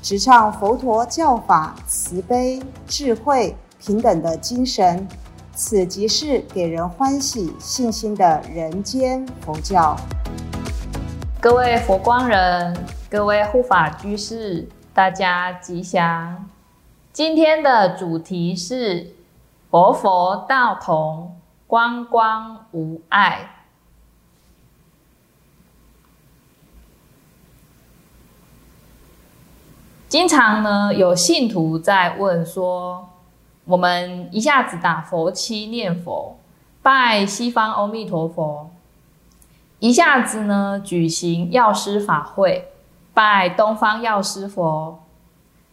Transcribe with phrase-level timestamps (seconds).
[0.00, 5.06] 直唱佛陀教法慈悲、智慧、平等的精神。
[5.52, 9.96] 此即是给人欢喜、信心的人间佛教。
[11.40, 12.76] 各位佛光人，
[13.10, 16.48] 各位护法居士，大家吉祥。
[17.12, 19.14] 今天的主题是
[19.68, 21.36] 佛佛道同，
[21.66, 23.57] 光光无碍。
[30.08, 33.08] 经常呢，有信徒在问说。
[33.64, 36.38] 我们一下子打佛七念佛，
[36.80, 38.70] 拜西方阿弥陀佛；
[39.78, 42.72] 一下子呢举行药师法会，
[43.12, 45.00] 拜东方药师佛。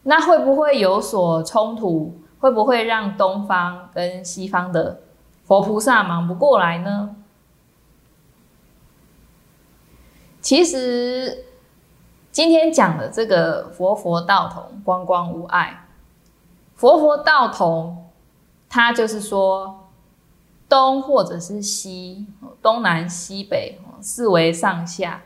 [0.04, 2.20] 那会不会有所冲突？
[2.40, 5.00] 会不会让东方跟西方的
[5.46, 7.16] 佛菩萨忙不过来呢？
[10.42, 11.46] 其实
[12.36, 15.88] 今天讲的这个佛佛道同，光光无碍。
[16.76, 18.10] 佛佛道同，
[18.68, 19.88] 它就是说
[20.68, 22.28] 东或者是西，
[22.62, 25.22] 东南西北四维上下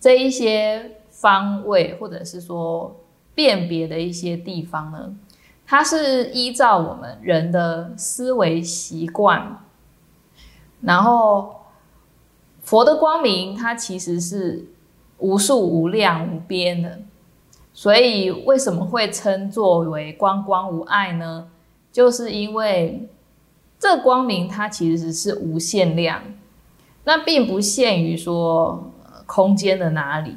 [0.00, 3.04] 这一些方位，或者是说
[3.34, 5.14] 辨别的一些地方呢，
[5.66, 9.62] 它是依照我们人的思维习惯，
[10.80, 11.66] 然后
[12.62, 14.70] 佛的光明，它其实是
[15.18, 17.00] 无数无量无边的。
[17.72, 21.48] 所以为什么会称作为光光无碍呢？
[21.92, 23.08] 就是因为
[23.78, 26.22] 这光明它其实是无限量，
[27.04, 28.90] 那并不限于说
[29.26, 30.34] 空间的哪里。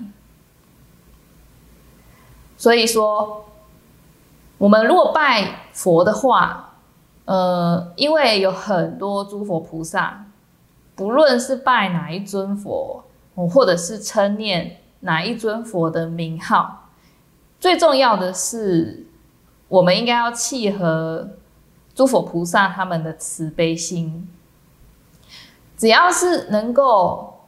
[2.58, 3.46] 所以说，
[4.58, 6.74] 我们如果拜佛的话，
[7.24, 10.26] 呃，因为有很多诸佛菩萨，
[10.96, 13.06] 不论是拜哪一尊佛，
[13.48, 16.90] 或者是称念哪一尊佛的名号。
[17.60, 19.06] 最重要的是，
[19.68, 21.30] 我们应该要契合
[21.94, 24.28] 诸佛菩萨他们的慈悲心。
[25.78, 27.42] 只要是能够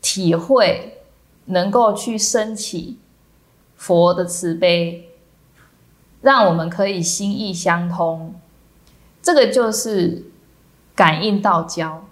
[0.00, 1.02] 体会，
[1.46, 2.98] 能够去升起
[3.76, 5.08] 佛的慈悲，
[6.22, 8.34] 让我们可以心意相通，
[9.22, 10.24] 这个就是
[10.94, 12.04] 感应道交。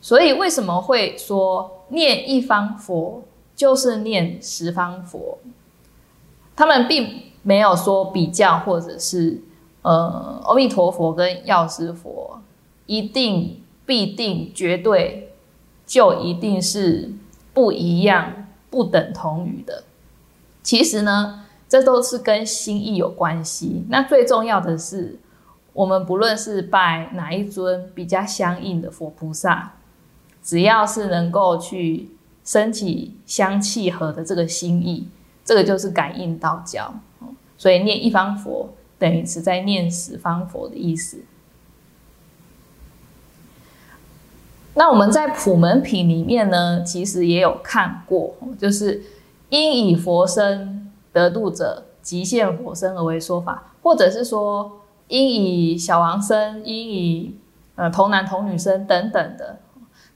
[0.00, 3.22] 所以为什么会说念一方佛
[3.54, 5.38] 就是念十方佛？
[6.54, 9.40] 他们并没有说比较，或者是
[9.82, 12.40] 呃，阿弥陀佛跟药师佛
[12.86, 15.32] 一定必定绝对
[15.86, 17.12] 就一定是
[17.54, 19.84] 不一样、不等同于的。
[20.62, 23.84] 其实呢，这都是跟心意有关系。
[23.88, 25.18] 那最重要的是，
[25.72, 29.76] 我们不论是拜哪一尊比较相应的佛菩萨，
[30.48, 32.08] 只要是能够去
[32.42, 35.06] 升起相契合的这个心意。
[35.44, 36.94] 这个就是感应道交，
[37.58, 41.20] 所以念一方佛等于是在念十方佛的意思。
[44.74, 49.02] 那我们在普门品里面呢，其实也有看过，就是
[49.48, 57.34] 因以佛身得度者，即现佛身而为说法，或者是说因以小王身，因以
[57.76, 59.60] 呃童男童女身等等的，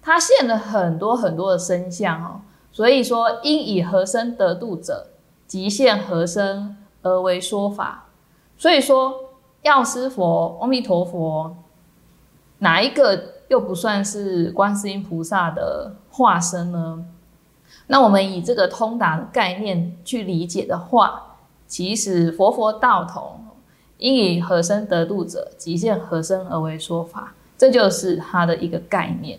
[0.02, 2.42] 他现了很多很多的身相哦。
[2.70, 5.06] 所以说因以何身得度者。
[5.44, 8.06] 即现和身而为说法，
[8.56, 9.12] 所以说
[9.60, 11.54] 药师佛、阿弥陀佛，
[12.60, 17.04] 哪一个又不算是观世音菩萨的化身呢？
[17.88, 21.36] 那我们以这个通达的概念去理解的话，
[21.66, 23.44] 其实佛佛道同，
[23.98, 29.38] 应以和身得度者，即现和身而为说法，这就是它的一个概念。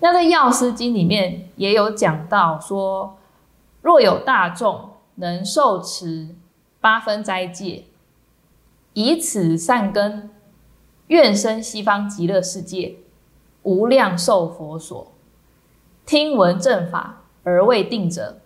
[0.00, 3.18] 那在药师经里面也有讲到说。
[3.82, 6.34] 若有大众能受持
[6.80, 7.84] 八分斋戒，
[8.94, 10.28] 以此善根，
[11.06, 12.96] 愿生西方极乐世界，
[13.62, 15.12] 无量寿佛所。
[16.04, 18.38] 听闻正法而未定者，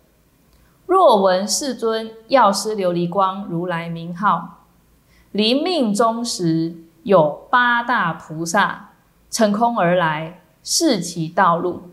[0.85, 4.67] 若闻世尊药师琉璃光如来名号，
[5.33, 8.91] 临命终时有八大菩萨
[9.31, 11.91] 乘空而来，示其道路。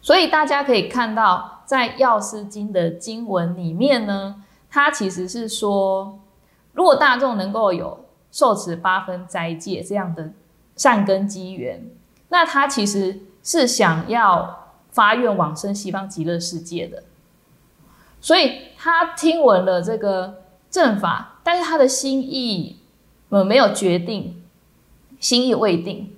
[0.00, 1.52] 所以大家可以看到。
[1.66, 6.16] 在药师经的经文里面呢，它其实是说，
[6.74, 10.30] 如果大众能够有受持八分斋戒这样的
[10.76, 11.84] 善根机缘，
[12.28, 17.02] 那他其实是想要发愿往生西方极乐世界的。
[18.20, 22.76] 所以他听闻了这个正法，但是他的心意
[23.30, 24.40] 呃没有决定，
[25.18, 26.15] 心意未定。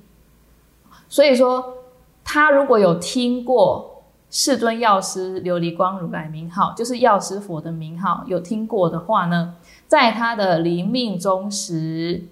[1.09, 1.79] 所以说，
[2.23, 9.55] 他如果有听过世尊药师琉璃光如来名号，就是药师佛的名号，有听过的话呢，
[9.87, 12.25] 在他的临命终时，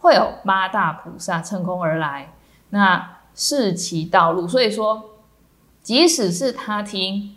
[0.00, 2.34] 会有八大菩萨乘空而来，
[2.68, 4.46] 那示其道路。
[4.46, 5.04] 所以说，
[5.82, 7.34] 即使是他听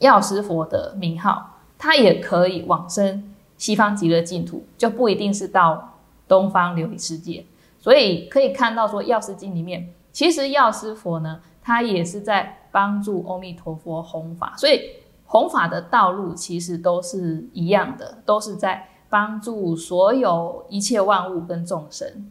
[0.00, 5.94] 药师佛的名号，他也可以往生西方极乐净土，就不一定是到
[6.28, 7.46] 东方琉璃世界。
[7.80, 9.88] 所以可以看到说，药师经里面。
[10.14, 14.80] 其实药师佛呢，他也是在帮助阿弥陀佛弘法，所以
[15.26, 22.30] 弘法的道路其实都是一样的，都是在帮助所有一切万物跟众生。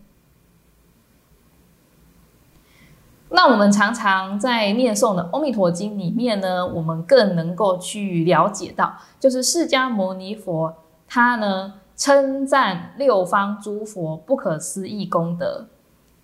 [3.29, 10.73] 那我们常常在念诵的《阿弥陀经》里面呢，我们更能够去了解到，就是释迦牟尼佛
[11.05, 15.67] 他呢称赞六方诸佛不可思议功德，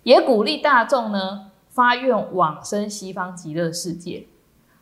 [0.04, 1.49] 也鼓励大众呢。
[1.80, 4.26] 发愿往生西方极乐世界，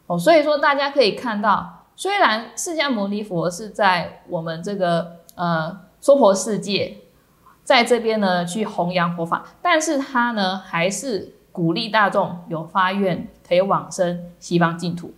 [0.09, 6.97] 哦，所以说大家可以看到，虽然释迦牟尼佛是在我们这个呃娑婆世界，
[7.63, 15.15] 在这边呢去弘扬佛法，但是他呢还是鼓励大众有发愿可以往生西方净土。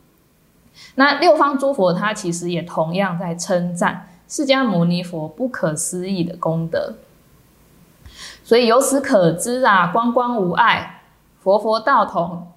[0.97, 6.97] 那六方诸佛他其实也同样在称赞释迦牟尼佛不可思议的功德，
[8.44, 10.99] 所以由此可知啊，光光无碍。
[11.40, 12.48] 佛佛道同，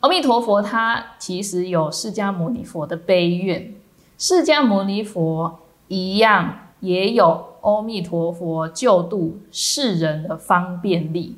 [0.00, 3.74] 阿弥陀佛他其实有释迦牟尼佛的悲愿，
[4.16, 11.36] 释迦牟尼佛一样也有阿弥陀佛救度世人的方便力。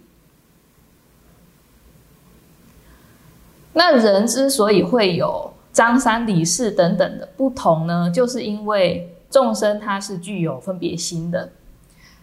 [3.72, 11.50] 那人之所以会有张三李四等等的不同呢，就是因为众生他是具有分别心的。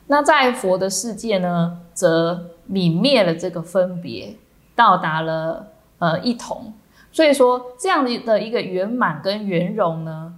[0.08, 4.38] 那在佛的世界呢，则泯灭了这个分别，
[4.74, 5.68] 到达了
[5.98, 6.72] 呃一同，
[7.12, 10.36] 所以说这样的的一个圆满跟圆融呢，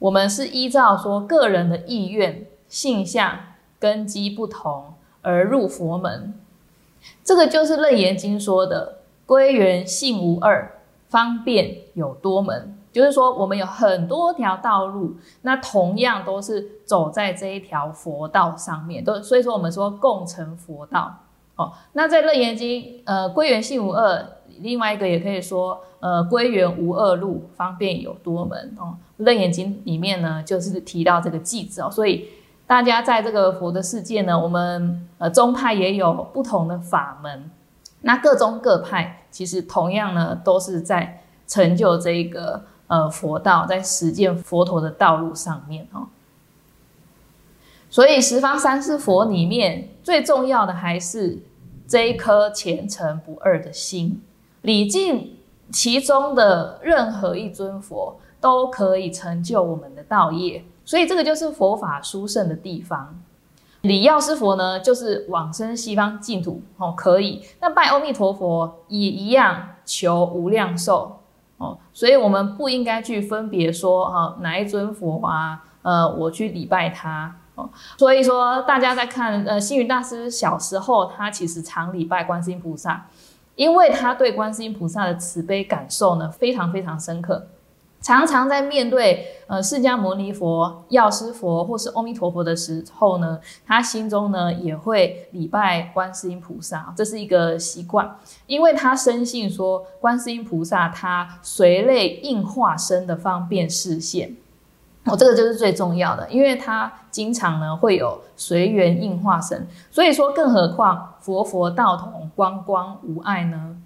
[0.00, 3.38] 我们是依照说个人的意愿、性相、
[3.78, 6.34] 根基不同而入佛门，
[7.22, 21.12] 这个就是《楞严经》说的“归元性无二，方便有多门”，就是说我们有很多条道路，那同样都是走在这一条佛道上面，都所以说我们说共成佛道。
[21.56, 24.24] 哦，那在《楞严经》呃，归元性无二，
[24.58, 28.94] 另外一个也可以说，呃，归元无二路，方便有多门哦。
[29.24, 32.28] 《楞严经》里面呢，就是提到这个句子哦，所以
[32.66, 37.50] 大家在这个佛的世界呢，我们呃宗派也有不同的法门，
[38.00, 42.64] 那各宗各派其实同样呢，都是在成就这一个
[42.94, 46.06] 呃佛道，在实践佛陀的道路上面哦。
[47.90, 51.38] 所以十方三世佛里面最重要的还是
[51.88, 54.22] 这一颗虔诚不二的心，
[54.62, 55.36] 礼敬
[55.72, 60.64] 其中的任何一尊佛都可以成就我们的道业。
[60.84, 63.18] 所以这个就是佛法殊胜的地方。
[63.80, 67.42] 礼药师佛呢，就是往生西方净土哦，可以。
[67.60, 71.20] 那拜阿弥陀佛也一样，求无量寿
[71.92, 77.36] 所以我们不应该去分别说哈哪一尊佛啊，呃，我去礼拜他。
[77.56, 83.06] 哦，所以说大家在看，呃，星云大师小时候，他其实常礼拜观世音菩萨，
[83.54, 87.46] 因为他对观世音菩萨的慈悲感受呢，非常非常深刻，
[88.04, 98.14] 常常在面对呃释迦牟尼佛、药师佛或是阿弥陀佛的时候呢，他心中呢也会礼拜观世音菩萨，这是一个习惯，
[98.46, 104.36] 因为他深信说观世音菩萨他随类应化身的方便视线。
[105.06, 113.76] 哦，这个就是最重要的，因为他经常呢会有随缘应化身，所以说更何况佛佛道同光光无碍呢？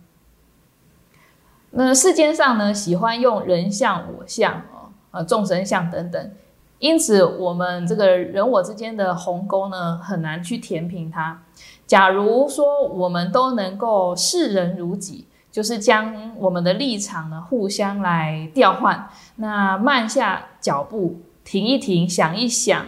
[1.71, 6.31] 那世间上呢喜欢用人相我相哦，呃众生相等等，
[6.79, 11.43] 因此我们这个人我之间的鸿沟呢很难去填平它。
[11.87, 15.27] 假如说我们都能够视人如己。
[15.51, 22.85] 就是将我们的立场呢互相来调换，那慢下脚步，停一停，想一想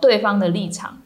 [0.00, 1.02] 对方的立场。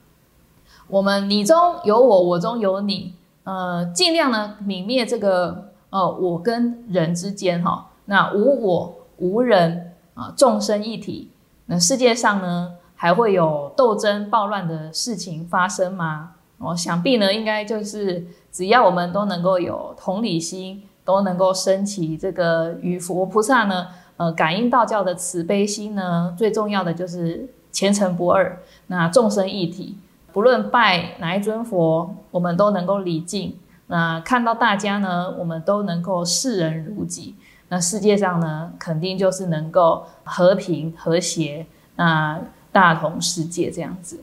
[0.87, 11.31] 我们你中有我，我中有你，呃，尽量呢泯灭这个呃我跟人之间哈，那无我无人啊，众生一体。
[11.67, 16.33] 那世界上呢还会有斗争暴乱的事情发生吗？
[16.59, 29.97] 哦，想必呢，应该就是只要我们都能够有同理心，都能够升起这个与佛菩萨呢，呃，感应道教的慈悲心呢，最重要的就是虔诚不二，那众生一体，
[30.33, 33.57] 不论拜哪一尊佛，我们都能够礼敬。
[33.89, 37.35] 那看到大家呢，我们都能够视人如己，
[37.69, 41.67] 那世界上呢，肯定就是能够和平和谐，
[41.97, 42.41] 那
[42.71, 44.23] 大同世界这样子。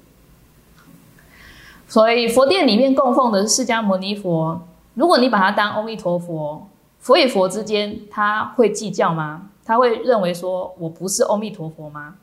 [1.88, 4.62] 所以佛殿里面供奉的是释迦牟尼佛。
[4.96, 6.68] 如果你把它当阿弥陀佛，
[7.00, 9.50] 佛与佛之间他会计较吗？
[9.66, 12.16] 他会认为说我不是阿弥陀佛吗？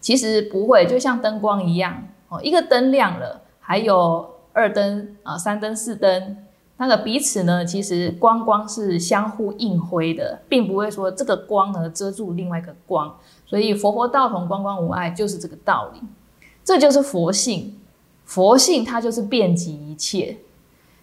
[0.00, 6.36] 其实不会，就像灯光一样哦，一个灯亮了，还有二灯啊、三灯、四灯，
[6.76, 13.16] 那个彼此呢，其实光光是相互映辉的，并不会说这个光呢遮住另外一个光。
[13.46, 16.00] 所以佛佛道同，光光无碍，就是这个道理。
[16.64, 17.78] 这就是佛性。
[18.24, 20.38] 佛性它就是遍及一切，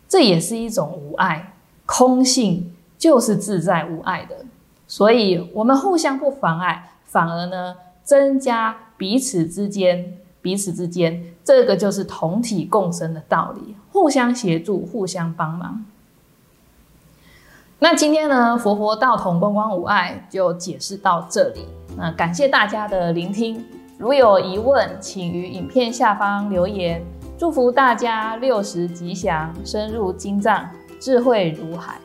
[0.08, 1.54] 这也是一种无碍。
[1.86, 4.46] 空性就是自在无碍的，
[4.88, 15.84] 所以我们互相不妨碍，反而呢增加彼此之间、彼此之间，这个就是同体共生的道理，互相协助、互相帮忙。
[17.80, 21.66] 那今天呢，佛佛道同、光光无碍就解释到这里。
[21.98, 23.66] 那感谢大家的聆听，
[23.98, 27.02] 如有疑问，请于影片下方留言。
[27.38, 30.70] 祝福大家六十吉祥，深入经藏，
[31.00, 31.98] 智慧如海。